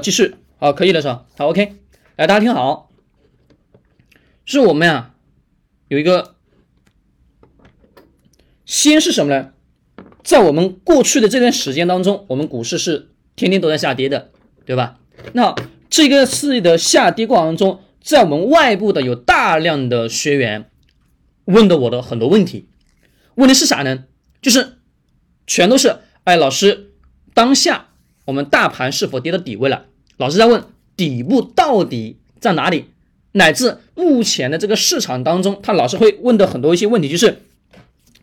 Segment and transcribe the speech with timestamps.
[0.00, 1.26] 继续，好，可以了是吧？
[1.36, 1.76] 好，OK，
[2.16, 2.90] 来，大家听好，
[4.44, 5.14] 是我们呀，
[5.88, 6.34] 有一个，
[8.64, 9.52] 先是什么呢？
[10.22, 14.30] 在我们过去的这段时间当中，我们股市是天天都在下跌的，
[14.64, 14.98] 对吧？
[15.32, 15.54] 那
[15.88, 20.70] 这个次的下跌过程当中，在我们外部的有大量的学员
[21.44, 22.68] 问的我的很多问题，
[23.34, 24.04] 问的是啥呢？
[24.40, 24.78] 就是
[25.46, 26.92] 全都是，哎，老师，
[27.34, 27.88] 当下
[28.26, 29.86] 我们大盘是否跌到底位了？
[30.20, 30.62] 老师在问
[30.98, 32.84] 底部到底在哪里？
[33.32, 37.40] 乃至目前的这个市场当中，他老师会问的很多一些问题，就是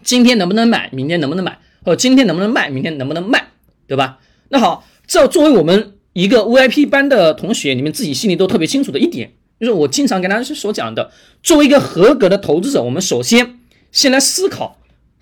[0.04, 1.58] 今天能不能买，明天能不能买？
[1.84, 3.48] 或今天能不能卖，明天能不能卖，
[3.88, 4.20] 对吧？
[4.50, 11.10] 那好，这作为我们一个 VIP 班的同学，你们自己心里都特别清楚的一点，就是我经常跟大家所讲的，
[11.42, 13.58] 作为一个合格的投资者，我们首先
[13.92, 14.78] 先来思考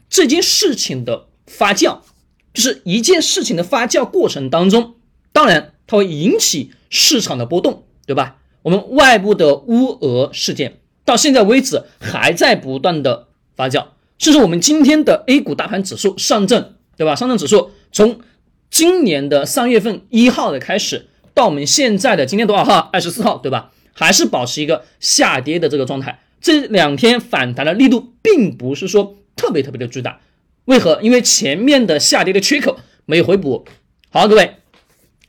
[0.09, 1.99] 这件事情的发酵，
[2.53, 4.95] 就是一件事情的发酵过程当中，
[5.31, 8.37] 当然它会引起市场的波动，对吧？
[8.61, 13.87] 我们外部的乌俄事件到现在为止还在不断的发酵。
[14.17, 17.15] 甚至我们今天的 A 股大盘指数上证，对吧？
[17.15, 18.21] 上证指数从
[18.69, 22.89] 今年的三月份一号的开始，到我们现在的今天多少号？
[22.93, 23.71] 二十四号，对吧？
[23.93, 26.21] 还是保持一个下跌的这个状态。
[26.41, 30.19] 这两天反弹的力度并不是说特别特别的巨大，
[30.65, 30.99] 为何？
[31.01, 33.65] 因为前面的下跌的缺口没有回补。
[34.09, 34.55] 好，各位，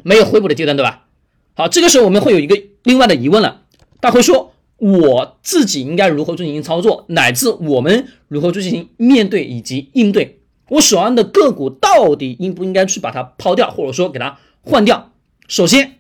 [0.07, 1.07] 没有回补的阶段，对吧？
[1.55, 3.63] 好，这个时候我们会有一个另外的疑问了，
[4.01, 4.53] 大家会说。
[4.79, 10.41] 我自己应该如何进行操作，乃至我们如何去进行面对以及应对？
[10.69, 15.13] 我手上的个股到底应不应该去把它抛掉，或者说给它换掉？
[15.49, 15.97] 首先，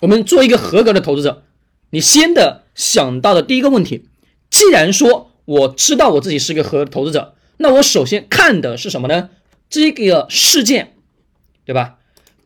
[0.00, 1.44] 我们做一个合格的投资者，
[1.90, 4.08] 你先的想到的第一个问题，
[4.50, 9.30] 既然说我知道我自己是一个合格投资者，那我首先看的是什么呢？
[9.68, 10.96] 这个事件，
[11.64, 11.98] 对吧？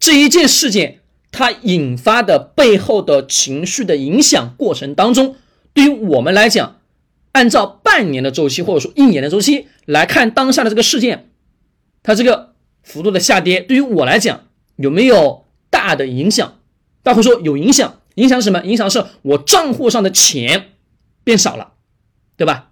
[0.05, 1.01] 这一件事件。
[1.37, 5.35] 它引发的背后的情绪的影响过程当中，
[5.73, 6.79] 对于我们来讲，
[7.33, 11.33] 按照半年的周期或者说一年的周期来看当下的这个事件，
[12.05, 14.47] 它这个幅度的下跌，对于我来讲
[14.77, 16.61] 有没有大的影响？
[17.03, 18.63] 大家会说有影响，影响是什么？
[18.63, 20.75] 影响是我账户上的钱
[21.25, 21.73] 变少了，
[22.37, 22.71] 对吧？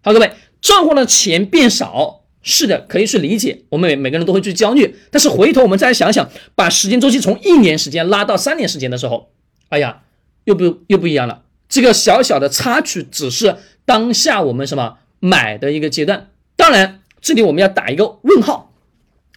[0.00, 0.30] 好，各位，
[0.60, 2.25] 账户上的钱变少。
[2.48, 4.94] 是的，可以去理解，我们每每个人都会去焦虑。
[5.10, 9.32] 但是回头我们再想想，把时间周期从一年时间拉到三年时间的时候，
[9.68, 10.02] 哎呀，
[10.44, 11.42] 又不又不一样了。
[11.68, 16.28] 这个小小的插曲只是当下我们什么买的一个阶段。
[16.54, 18.72] 当然，这里我们要打一个问号，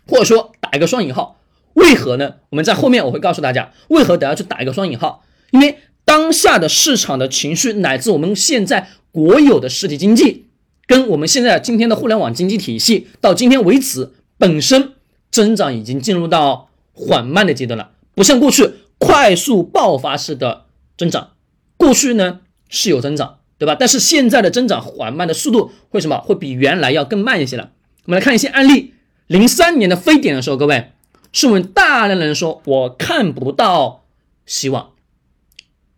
[0.06, 1.40] 或者说打一个双引号。
[1.74, 2.36] 为何呢？
[2.52, 5.24] 我们在后面我会告诉大家为何得要去打一个双引号。
[5.50, 10.46] 因为当下的市场的情绪，乃至我们现在国有的实体经济。
[10.90, 14.94] 跟我们现在今天的互联网经济体系到今天为止，本身
[15.30, 20.66] 增长已经进入到缓慢的阶段了，不像过去快速爆发式的
[20.98, 21.34] 增长。
[21.78, 22.40] 过去呢
[22.70, 23.76] 是有增长，对吧？
[23.80, 26.20] 但是现在的增长缓慢的速度会什么？
[26.22, 27.70] 会比原来要更慢一些了。
[28.06, 28.96] 我们来看一些案例。
[29.28, 30.94] 零三年的非典的时候，各位
[31.32, 34.06] 是我们大量的人说我看不到
[34.48, 34.90] 希望。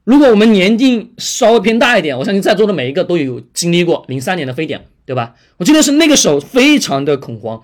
[0.03, 5.35] 如果我们年纪稍微偏大一点，我相信在座的每一个都有经历过零三年的非典，对吧？
[5.57, 7.61] 我记得是那个时候非常的恐慌，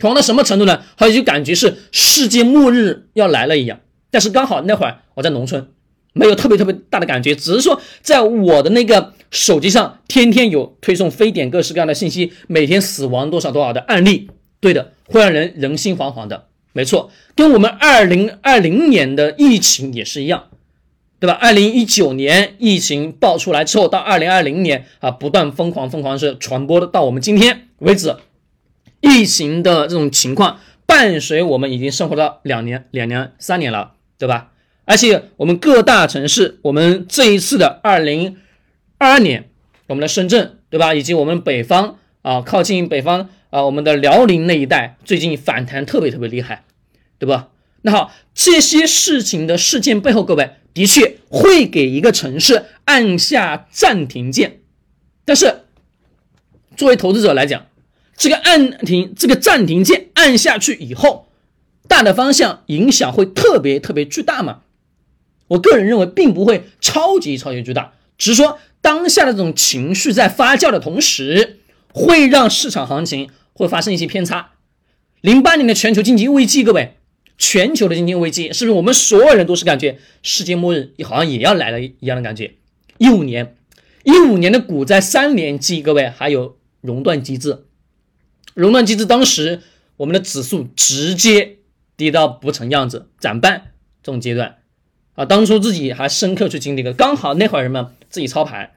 [0.00, 0.82] 恐慌到什么程度呢？
[0.96, 3.80] 好像就感觉是世界末日要来了一样。
[4.12, 5.68] 但是刚好那会儿我在农村，
[6.12, 16.46] 没有特别特别大的感觉，只是说在我的那个手机上天天有推送非典各式各样的信息，每天死亡多少多少的案例，对的，会让人人心惶惶的。
[16.72, 20.44] 没错，跟我们二零二零年的疫情也是一样。
[21.20, 21.34] 对吧？
[21.34, 28.16] 二零一九年疫情爆出来之后，到二零二零年啊，不断疯狂疯狂是传播的，到我们今天为止，
[29.02, 34.52] 疫情的这种情况伴随我们已经生活了两年、两年、三年了，对吧？
[34.86, 38.38] 而且我们各大城市，我们这一次的二零
[38.96, 39.50] 二二年，
[39.88, 40.94] 我们的深圳，对吧？
[40.94, 46.64] 以及我们北方啊，靠近北方啊，我们的辽宁那一带，最近反弹特别特别厉害，
[47.18, 47.50] 对吧？
[47.82, 50.52] 那好，这些事情的事件背后，各位。
[50.72, 54.60] 的确会给一个城市按下暂停键，
[55.24, 55.62] 但是
[56.76, 57.66] 作为投资者来讲，
[58.16, 61.28] 这个按停这个暂停键按下去以后，
[61.88, 64.60] 大的方向影响会特别特别巨大吗？
[65.48, 71.58] 我个人认为并不会超级超级巨大，只是说当下的这种情绪在发酵的同时，
[71.92, 74.52] 会让市场行情会发生一些偏差。
[75.20, 76.96] 零八年的全球经济危机，各位。
[77.40, 82.52] 全球的经济危机，是不是我们所有人都是感觉世界末日好像也要来了一样的感觉？
[82.98, 83.56] 一五年，
[84.04, 87.64] 一五年的股灾三连击，各位还有熔断机制，
[88.52, 89.62] 熔断机制当时
[89.96, 91.56] 我们的指数直接
[91.96, 93.72] 跌到不成样子，涨半，
[94.02, 94.58] 这种阶段
[95.14, 98.72] 啊，当初自己还深刻去经历过，刚好那会儿人们自己操盘，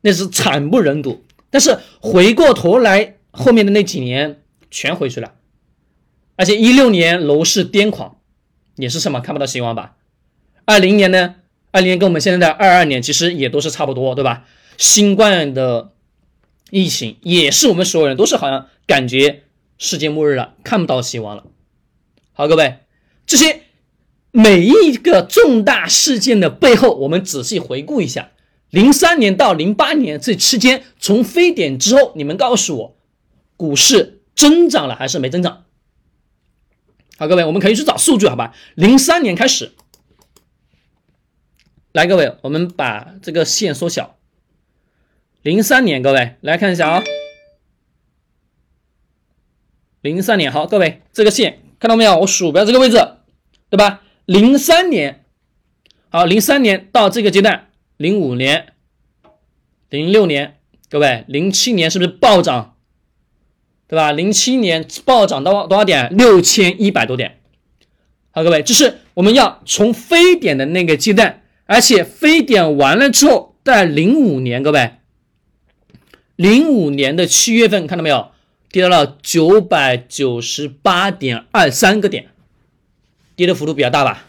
[0.00, 1.22] 那是惨不忍睹。
[1.50, 4.40] 但是回过头来，后面的那几年
[4.70, 5.34] 全回去了，
[6.36, 8.18] 而且一六年楼市癫狂，
[8.76, 9.96] 也是什么看不到希望吧？
[10.64, 11.36] 二零年呢？
[11.72, 14.44] 二零年跟我们现在的二二年其实也都是差不多，对吧？
[14.78, 15.92] 新冠的
[16.70, 19.42] 疫情也是我们所有人都是好像感觉
[19.76, 21.44] 世界末日了，看不到希望了。
[22.32, 22.78] 好，各位，
[23.26, 23.62] 这些
[24.30, 28.30] 每一个重大事件的背后，我们仔细回顾一下，
[28.70, 32.96] 零三年到零八年这期间，从非典之后，你们告诉我，
[33.56, 35.65] 股市增长了还是没增长？
[37.18, 38.54] 好，各位，我们可以去找数据，好吧？
[38.74, 39.72] 零三年开始。
[41.92, 44.18] 来，各位，我们把这个线缩小。
[45.40, 47.02] 零三年，各位来看一下啊。
[50.02, 52.18] 零三年，好，各位，这个线看到没有？
[52.18, 52.96] 我鼠标这个位置，
[53.70, 54.02] 对吧？
[54.26, 55.24] 零三年，
[56.10, 58.74] 好，零三年到这个阶段，零五年、
[59.88, 60.58] 零六年，
[60.90, 62.75] 各位，零七年是不是暴涨？
[63.88, 64.12] 对吧？
[64.12, 66.14] 零七年暴涨到多少点？
[66.16, 67.38] 六千一百多点。
[68.30, 71.42] 好，各位，这是我们要从非典的那个阶段。
[71.68, 74.92] 而且非典完了之后，在零五年，各位，
[76.36, 78.30] 零五年的七月份看到没有，
[78.70, 82.28] 跌到了九百九十八点二三个点，
[83.34, 84.26] 跌的幅度比较大吧？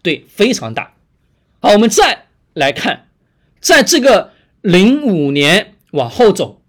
[0.00, 0.94] 对，非常大。
[1.60, 2.24] 好，我们再
[2.54, 3.08] 来看，
[3.60, 4.32] 在这个
[4.62, 6.62] 零五年往后走，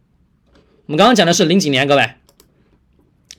[0.87, 2.09] 我们刚刚讲的是零几年，各位，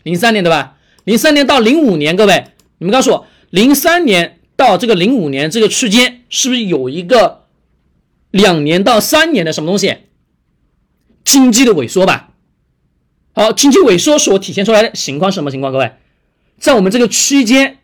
[0.02, 0.76] 零三年对吧？
[1.04, 2.44] 零三年到零五年，各位，
[2.78, 4.38] 你们告诉我，零三年。
[4.54, 7.46] 到这个零五年这个区间，是不是有一个
[8.30, 9.96] 两年到三年的什么东西
[11.24, 12.34] 经济的萎缩吧？
[13.32, 15.72] 好，经济萎缩所体现出来的情况是什么情况？
[15.72, 15.92] 各位，
[16.58, 17.78] 在我们这个区间，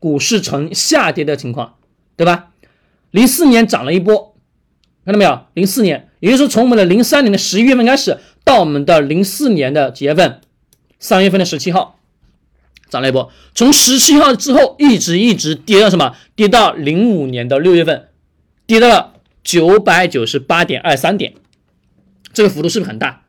[0.00, 1.76] 股市呈下跌的情况，
[2.16, 2.50] 对吧？
[3.10, 4.36] 零四年涨了一波，
[5.06, 5.46] 看到没有？
[5.54, 10.40] 零四年，也就是说从我们的零三年的十一月份开始，到我们的零四年的几月份？
[11.02, 11.98] 三月份的十七号。
[12.88, 16.14] 涨了一波，从十七号之后一直一直跌到什么？
[16.36, 18.08] 跌到零五年的六月份，
[18.66, 21.32] 跌到了九百九十八点二三点，
[22.34, 23.22] 这个幅度是不是很大？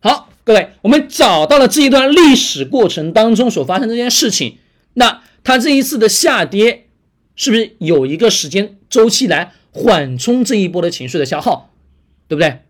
[0.00, 4.58] 好，各位，我们找到了这一段历史过程当中所发生这件事情，
[4.92, 6.88] 那它这一次的下跌
[7.34, 11.70] 是不是有一个时间周期来缓冲这一波的情绪的消耗？
[12.28, 12.60] 对不对？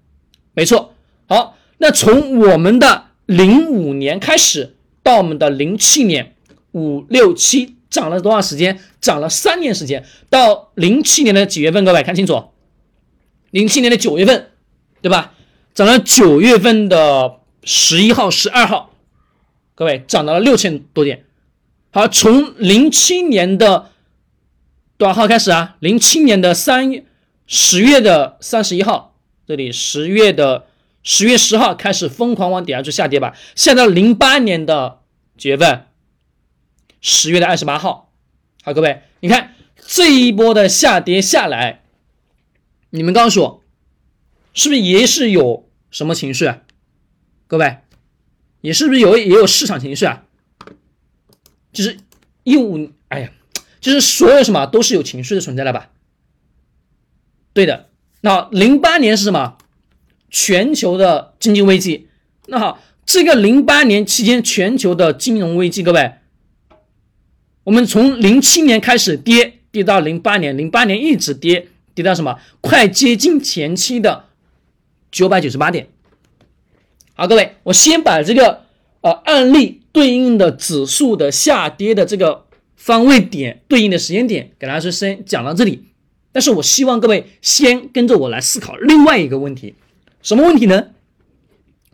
[0.55, 0.95] 没错。
[1.27, 4.75] 好，那从我们的零五年开始。
[5.01, 6.35] 到我们的零七年
[6.73, 8.79] 五六七涨了多少时间？
[9.01, 10.05] 涨了三年时间。
[10.29, 11.83] 到零七年的几月份？
[11.83, 12.51] 各位看清楚，
[13.51, 14.51] 零七年的九月份，
[15.01, 15.33] 对吧？
[15.73, 18.93] 涨了九月份的十一号、十二号，
[19.75, 21.25] 各位涨到了六千多点。
[21.91, 23.93] 好，从零七年的
[24.99, 25.77] 多少号开始啊？
[25.81, 27.07] 零七年的三月
[27.47, 29.15] 十月的三十一号，
[29.47, 30.67] 这里十月的
[31.09, 35.01] 十月十号开始疯狂往底下去下跌吧，下到零八年的。
[35.39, 35.87] 几月份？
[37.01, 38.13] 十月的二十八号。
[38.63, 39.55] 好，各位，你看
[39.87, 41.83] 这一波的下跌下来，
[42.91, 43.65] 你们告诉我，
[44.53, 46.59] 是不是也是有什么情绪啊？
[47.47, 47.79] 各位，
[48.61, 50.25] 也是不是有也有市场情绪啊？
[51.73, 51.97] 就是
[52.45, 53.33] 一五，哎呀，
[53.81, 55.89] 就是所有什么都是有情绪的存在了吧？
[57.55, 57.89] 对的。
[58.21, 59.57] 那零八年是什么？
[60.31, 62.09] 全球的经济危机。
[62.47, 62.81] 那好。
[63.11, 66.13] 这个零八年期间，全球的金融危机，各位，
[67.65, 72.39] 我们从零七年开始跌，跌到零八年，零八年一直跌，跌到什么？
[72.61, 74.27] 快接近前期的
[75.11, 75.89] 九百九十八点。
[77.15, 78.65] 好，各位，我先把这个
[79.01, 82.45] 呃案例对应的指数的下跌的这个
[82.77, 85.85] 方位点对应的时间点给大家先讲到这里。
[86.31, 89.77] 但是我希望各位先跟着我来思考另外一个问题，
[90.23, 90.89] 什么问题呢？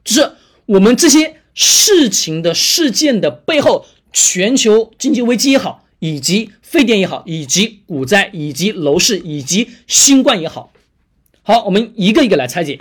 [0.05, 0.33] 就是。
[0.67, 10.73] 我们这些事情的事件的背后，全球经济危机也好，以及非典也好，以及股灾，以及楼市，以及新冠也好，
[11.43, 12.81] 好，我们一个一个来拆解。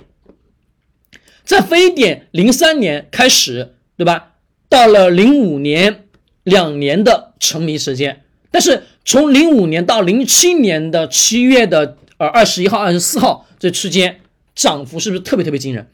[1.43, 4.35] 在非典零三年开始，对吧？
[4.69, 6.05] 到了零五年，
[6.45, 14.21] 两年的沉迷时间，但是从零五年到零七年的七月的呃二十一号、二十四号这期间，
[14.55, 15.89] 涨幅是不是特别特别惊人？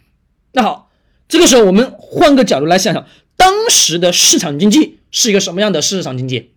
[0.51, 0.87] 那好。
[1.31, 3.05] 这个时候，我们换个角度来想想，
[3.37, 6.53] 当时的市场经济是一个什么样的市场经济？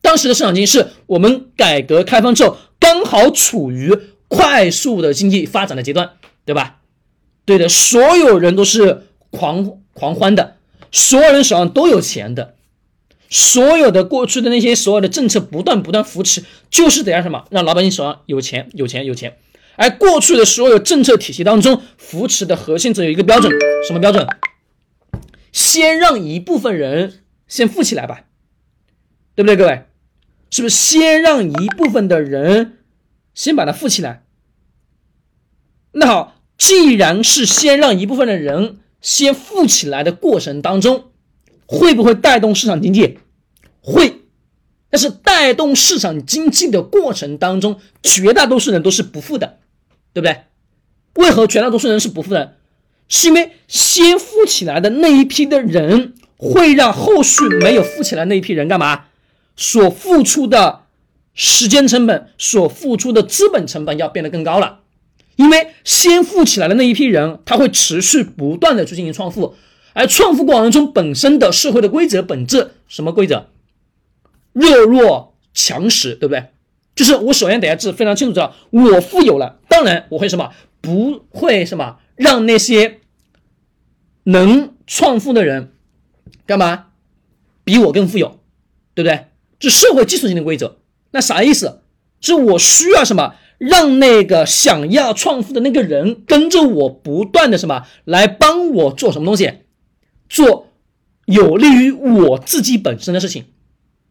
[0.00, 3.94] 当时的市场经济是我们改革开放之后刚好处于
[4.26, 6.12] 快速的经济发展的阶段，
[6.46, 6.80] 对吧？
[7.44, 10.56] 对的，所有人都是狂狂欢的，
[10.90, 12.54] 所有人手上都有钱的，
[13.28, 19.36] 所有的过去的那些所有的政策不断不断扶持，就是得让什么让老百姓手上有钱有钱有钱。
[19.76, 23.50] 而过去的所有政策体系当中，扶持的核心只有一个标准，
[23.86, 24.26] 什么标准？
[25.50, 28.24] 先让一部分人先富起来吧，
[29.34, 29.84] 对不对，各位？
[30.50, 32.78] 是不是先让一部分的人
[33.34, 34.24] 先把它富起来？
[35.92, 41.10] 那好，既然是先让一部分的人先富起来的过程当中，
[41.66, 43.18] 会不会带动市场经济？
[43.80, 44.18] 会。
[44.90, 49.60] 但是带动市场经济的过程当中，绝大多数人都是不富的，
[50.12, 50.42] 对不对？
[51.14, 52.56] 为何绝大多数人是不富的？
[53.08, 59.04] 是因为先富起来的那一批的人，会让后续没有富起来那一批人干嘛？
[59.54, 60.84] 所付出的
[61.34, 64.80] 时间成本，所付出的资本成本要变得更高了。
[65.36, 69.54] 因为先富起来的那一批人，他会持续不断的去进行创富，
[69.92, 73.48] 而创富过程中本身的社会的规则本质什么规则？
[74.52, 76.44] 弱肉强食，对不对？
[76.94, 80.52] 就是我首先得要知非常清楚知道，我富有了，当然我会什么？
[80.80, 83.00] 不会什么让那些
[84.22, 85.72] 能创富的人
[86.46, 86.86] 干嘛
[87.64, 88.38] 比我更富有，
[88.94, 89.26] 对不对？
[89.58, 90.78] 这社会基础性的规则。
[91.10, 91.82] 那啥意思？
[92.20, 93.34] 是我需要什么？
[93.58, 99.52] 让那个想要创富的那个人跟着我不断的什么来帮我做什么东西？
[100.28, 100.68] 做
[101.24, 103.46] 有利于我自己本身的事情。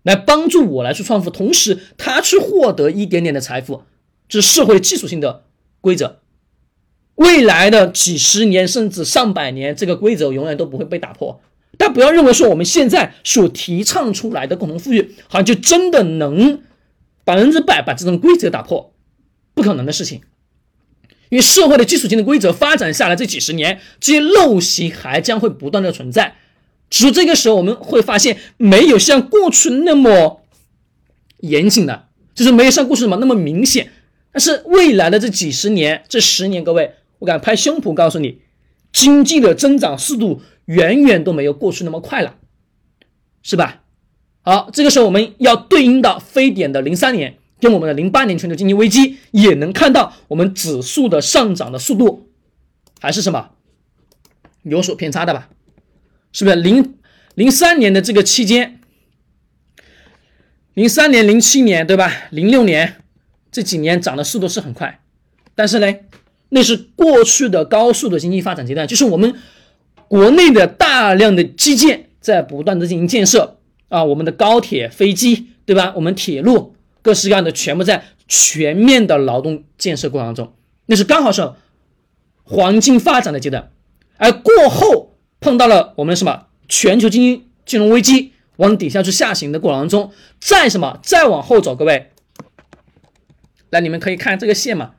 [0.03, 3.83] 来帮助我来去创富，同时他去获得一点点的财富，
[4.27, 5.45] 这是社会基础性的
[5.81, 6.19] 规则。
[7.15, 11.41] 未来的几十年甚至上百年，这个规则永远都不会被打破。
[11.77, 16.61] 但不要认为说我们现在所提倡出来的共同富裕，好像就真的能
[17.23, 18.93] 百分之百把这种规则打破，
[19.53, 20.21] 不可能的事情。
[21.29, 26.35] 因为社会的基础性的规则发展下来这几十年，这些陋习还将会不断的存在。
[26.89, 30.41] 只是这个时候，我们会发现没有像过去那么
[31.39, 33.91] 严谨的，就是没有像过去什么那么明显。
[34.31, 38.41] 但是未来的这几十年、这十年，各位，我敢拍胸脯告诉你，
[38.93, 42.37] 经济的增长速度远远都没有过去那么快了，
[43.43, 43.83] 是吧？
[44.43, 52.29] 好，这个时候我们要对应到非典的零三年，跟我们的零八年全球经济危机，也能看到我们指数的上涨的速度
[52.99, 53.51] 还是什么
[54.63, 55.49] 有所偏差的吧？
[56.31, 56.95] 是不是零
[57.35, 58.79] 零三年的这个期间，
[60.73, 62.11] 零三年、零七年，对吧？
[62.31, 63.00] 零六年
[63.51, 65.01] 这几年涨的速度是很快，
[65.53, 65.93] 但是呢，
[66.49, 69.35] 那是过去的高速的经济发展阶段，就是我们
[70.07, 73.57] 国内的大量的基建在不断的进行建设。
[73.89, 75.91] 啊，我们的高铁、飞机，对吧？
[75.95, 80.53] 我们铁路各式各样的全部在全面的劳动建设过程当中，
[80.85, 81.51] 那是刚好是
[82.43, 83.71] 黄金发展的阶段，
[84.17, 85.09] 而过后。
[85.43, 86.43] 碰到了我们什么？
[86.69, 90.99] 全球经济金融危机往底下去下行的过程当中，再什么？
[91.01, 92.11] 再往后走，各位，
[93.71, 94.91] 来你们可以看这个线嘛，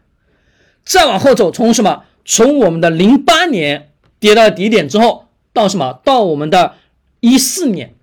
[0.85, 6.75] 再往后走，从什么从我们的零八年跌到底点之后，到什么到我们的
[7.21, 7.95] 一四年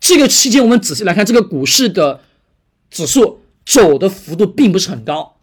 [0.00, 2.20] 这个期间，我们仔细来看这个股市的
[2.88, 5.36] 指数走的幅度并不是很高，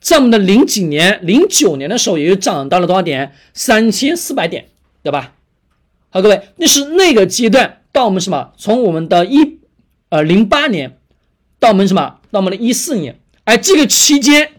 [0.00, 3.32] 在我们的零几年零九年的时候，也就涨到了多少点？
[3.54, 4.66] 三千四百点。
[5.02, 5.32] 对吧？
[6.10, 8.52] 好，各位，那是那个阶段到我们什么？
[8.58, 9.60] 从我们的一
[10.10, 10.98] 呃零八年
[11.58, 12.18] 到我们什么？
[12.30, 13.18] 到我们的一四年，
[13.50, 14.52] 而这个期间，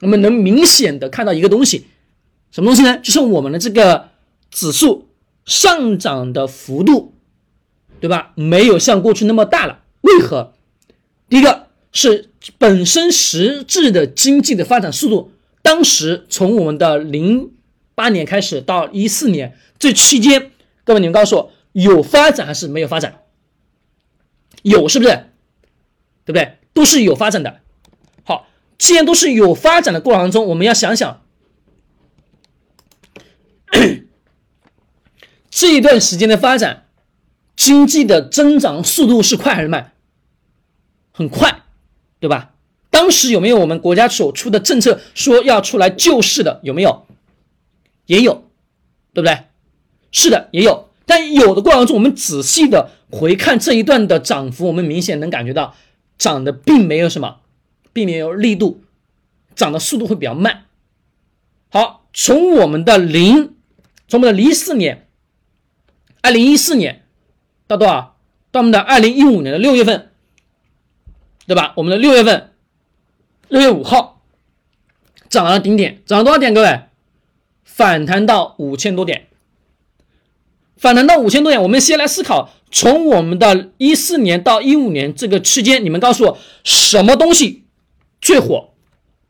[0.00, 1.86] 我们能明显的看到一个东西，
[2.50, 2.98] 什么东西呢？
[2.98, 4.08] 就是我们的这个
[4.50, 5.06] 指数
[5.44, 7.14] 上涨的幅度，
[8.00, 8.32] 对吧？
[8.34, 9.84] 没有像过去那么大了。
[10.00, 10.52] 为何？
[11.28, 15.30] 第一个是本身实质的经济的发展速度，
[15.62, 17.52] 当时从我们的零。
[17.94, 20.50] 八年开始到一四年这期间，
[20.82, 23.20] 各位你们告诉我有发展还是没有发展？
[24.62, 25.10] 有是不是？
[26.24, 26.56] 对不对？
[26.72, 27.60] 都是有发展的。
[28.82, 31.22] 既然都是有发展的过程中，我们要想想
[35.48, 36.88] 这一段时间的发展，
[37.54, 39.92] 经济的增长速度是快还是慢？
[41.12, 41.62] 很快，
[42.18, 42.54] 对吧？
[42.90, 46.58] 当时有没有我们国家所出的政策说要出来救市的？
[46.64, 47.06] 有没有？
[48.06, 48.50] 也有，
[49.14, 49.44] 对不对？
[50.10, 50.88] 是的，也有。
[51.06, 55.76] 但有的过程中，我们仔细的回看这一段的涨幅，我们明显能感觉到
[56.18, 57.41] 涨的并没有什么，
[57.92, 58.82] 避免有力度，
[59.54, 60.64] 涨的速度会比较慢。
[61.70, 63.54] 好，从我们的零，
[64.08, 65.06] 从我们的零四年，
[66.20, 67.04] 二零一四年
[67.66, 68.16] 到多少？
[68.50, 70.10] 到我们的二零一五年的六月份，
[71.46, 71.72] 对吧？
[71.76, 72.52] 我们的六月份，
[73.48, 74.22] 六月五号
[75.30, 76.52] 涨了顶点，涨了多少点？
[76.52, 76.80] 各位？
[77.64, 79.28] 反弹到五千多点，
[80.76, 87.61] 反弹到五千多点，我们先来思考，从我们的一四年到一五年这个区间，你们告诉我什么东西
[88.22, 88.70] 最火？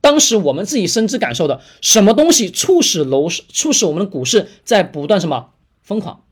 [0.01, 6.25] 当时我们自己深知感受的，什么东西促使楼市、促使我们的股市在不断什么疯狂？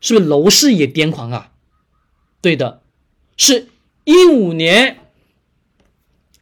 [0.00, 1.52] 是不是楼市也癫狂啊？
[2.40, 2.80] 对的，
[3.36, 3.68] 是
[4.04, 4.98] 一五年、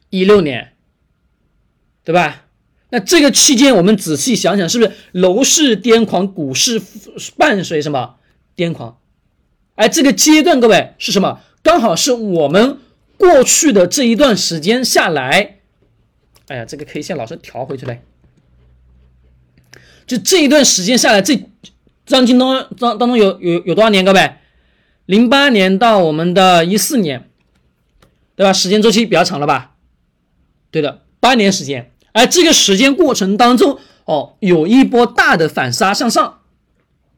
[0.09, 0.73] 一六年，
[2.05, 2.45] 对吧？
[2.91, 6.81] 那这个期间，我们仔细想想，是不是楼市癫狂，股市
[7.37, 8.15] 伴随什么
[8.55, 9.01] 癫狂？
[9.75, 11.41] 哎，这个阶段，各位是什么？
[11.61, 12.79] 刚好是我们
[13.19, 15.59] 过去的这一段时间下来，
[16.47, 18.01] 哎呀，这个 K 线老是调回去嘞。
[20.07, 21.47] 就这一段时间下来，这
[22.05, 24.31] 张京东当当中有有有多少年，各位？
[25.05, 27.29] 零八年到我们的一四年，
[28.35, 28.53] 对吧？
[28.53, 29.75] 时间周期比较长了吧？
[30.71, 31.91] 对的，八年时间。
[32.11, 36.39] 而这个时间过程当中，哦，有一波大的反杀向上，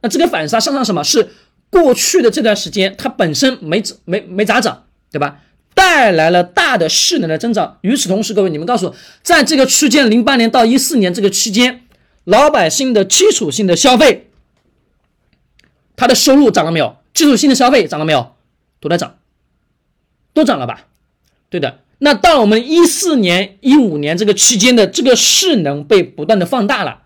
[0.02, 1.30] 那这个反杀向上什么是
[1.70, 5.42] 过去的这段时间它本身没没没咋涨，对吧？
[5.74, 7.78] 带来了大的势能的增长。
[7.82, 11.84] 与此同时，各位你们告诉我，在这个区间零八年到一四年这个区间，
[12.24, 14.30] 老百姓的基础性的消费，
[15.96, 16.98] 他的收入涨了没有？
[17.14, 18.36] 基础性的消费涨了没有？
[18.80, 19.18] 都在涨，
[20.34, 20.88] 都涨了吧？
[21.50, 21.80] 对的。
[22.04, 27.04] 那到我们一四年、一五年这个期间的这个势能被不断的放大了，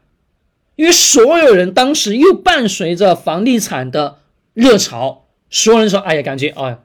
[0.77, 4.19] 因为所有人当时又伴随着房地产的
[4.53, 6.77] 热潮，所有人说：“哎呀，感觉哎，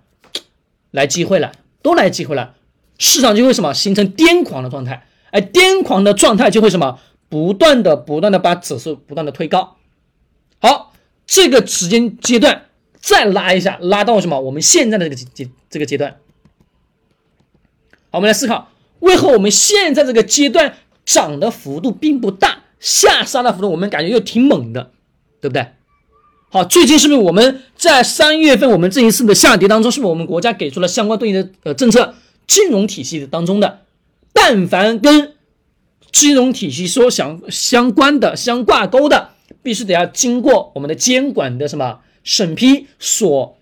[0.90, 2.54] 来机会了，都来机会了。”
[3.02, 6.98] 市场就会什么形成癫狂的状态，哎，癫狂的状态就会什么
[7.30, 9.78] 不断的、不断的把指数不断的推高。
[10.60, 10.92] 好，
[11.26, 12.66] 这个时间阶段
[12.98, 14.38] 再拉一下，拉到什么？
[14.40, 16.18] 我们现在的这个阶这个阶段。
[18.10, 18.68] 好，我们来思考，
[18.98, 20.74] 为何我们现在这个阶段
[21.06, 24.90] 涨的幅度并不大，下杀的幅度我们感觉又挺猛的，
[25.40, 25.68] 对不对？
[26.52, 32.14] 好，最近是不是我们在三月份我们这一次的下跌当中，是不是我们国家给出了相关对应的呃政策？
[32.48, 33.82] 金融体系当中的，
[34.32, 35.34] 但凡跟
[36.10, 39.30] 金融体系说相相关的、相挂钩的，
[39.62, 43.56] 必须得要经过我们的监管的什么审批所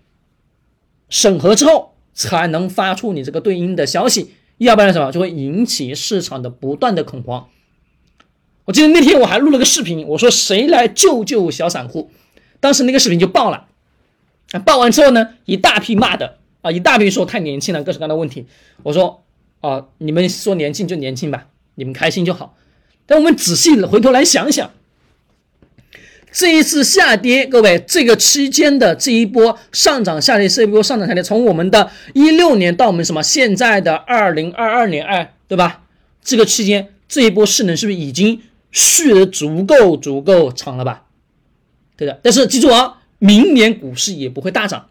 [1.09, 4.31] 审核之后，才能发出你这个对应的消息。
[4.57, 7.49] 要不然什么就会引起市场的不断的恐慌。
[8.65, 12.09] 我记得那天我还录了个视频，我说谁来救救小散户？
[12.59, 13.67] 当时那个视频就爆了，
[14.51, 18.45] 啊，爆完之后呢，一大批骂的啊，一大批说太年轻了，各式各样的问题。
[18.83, 19.23] 我说
[19.61, 22.55] 啊，你们说年轻就年轻吧，你们开心就好。
[23.05, 24.71] 但我们仔细回头来想想。
[26.31, 35.85] 这一次下跌，各位，这个期间的这一波上涨下跌，这一波上涨下跌，从我们的一六年到我们什么现在的二零二二年，哎，对吧？
[36.21, 38.41] 这个期间这一波势能是不是已经
[38.71, 41.05] 蓄的足够足够长了吧？
[41.99, 42.19] 对的。
[42.23, 44.87] 但是记住啊，明年股市也不会大涨，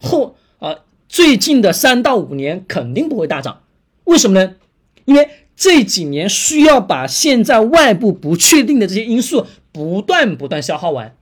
[0.00, 3.62] 后啊最近的三到五年肯定不会大涨。
[4.04, 4.56] 为什么呢？
[5.04, 9.46] 因为这几年需要把现在外部不确定的这些因素。
[9.72, 11.14] 不断不断消耗完，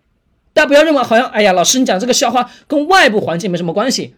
[0.55, 4.15] 大家不要认为好像哎呀，老师你讲这个消化跟外部环境没什么关系，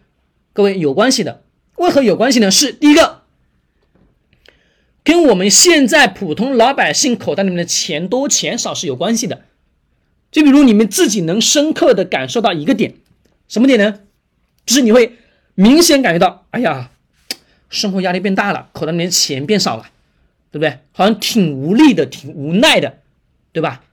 [0.53, 1.41] 各位有关系的。
[1.75, 2.49] 为何有关系呢？
[2.49, 3.23] 是第一个，
[5.03, 9.41] 跟我们现在普通老百姓口袋里面的钱多钱少是有关系的。
[10.31, 12.95] 就比如你们自己能深刻的感受到一个点，
[13.47, 13.99] 什么点呢？
[14.65, 15.17] 就是你会
[15.55, 16.89] 明显感觉到，哎呀，
[17.69, 19.87] 生活压力变大了，口袋里面钱变少了，
[20.51, 20.79] 对不对？
[20.93, 22.99] 好像挺无力的，挺无奈的，
[23.51, 23.83] 对吧？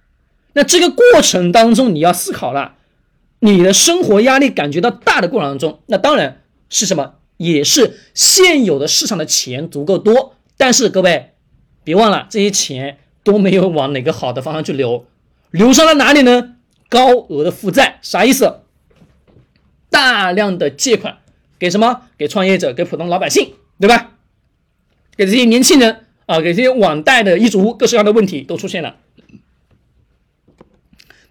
[0.52, 2.76] 那这个过程当中，你要思考了，
[3.40, 11.30] 你的生活压力感觉到大的过程当中，那当然是什么，也是现有的市场的钱足够多，但是各位
[11.82, 15.06] 别忘了，这些钱都没有往哪个好的方向去流，
[15.50, 16.56] 流上了哪里呢？
[16.88, 18.60] 高额的负债，啥意思？
[19.90, 21.18] 大量的借款
[21.58, 22.02] 给什么？
[22.16, 24.12] 给创业者，给普通老百姓，对吧？
[25.16, 28.96] 给这些年轻人啊，给这些网贷的一族，各式各样的问题都出现了。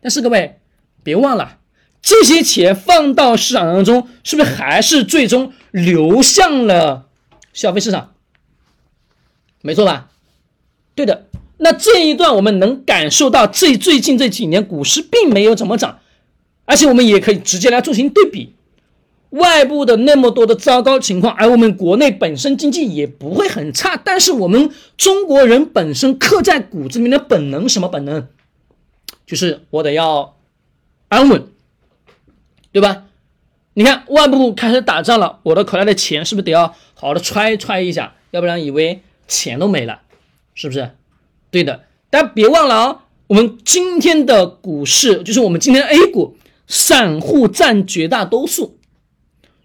[0.01, 0.59] 但是各位，
[1.03, 1.59] 别忘了，
[2.01, 7.07] 这些钱放到市场当中，是不是还是最终流向了
[7.53, 8.13] 消费市场？
[9.61, 10.09] 没错吧？
[10.93, 11.27] 对的。
[11.57, 15.99] 那这一段我们能感受到，这最近这几年股市并没有怎么涨，
[16.65, 18.53] 而且我们也可以直接来进行对比，
[19.31, 28.27] 外部的那么多的糟糕情况，而我们国内本身经济也不会很差，但是我们中国人本身刻在骨子里面的本能，什么本能？
[29.25, 30.37] 就是我得要
[31.09, 31.47] 安稳，
[32.71, 33.05] 对吧？
[33.73, 38.15] 你看外部开始打仗了，我的口袋的钱是不是得要好好的揣揣一下？
[38.31, 40.01] 要不然以为钱都没了，
[40.53, 40.91] 是不是？
[41.57, 41.81] 对的。
[42.11, 48.77] 但别忘了啊，我们今天的股市，就是我们今天 A 股，散户占绝大多数。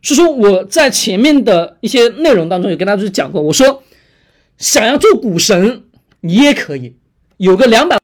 [0.02, 3.82] 所以说我在前面的一些内容当中有跟大家讲过，我说
[4.56, 5.82] 想要做股神，
[6.22, 6.96] 你也可以
[7.36, 8.00] 有个两百。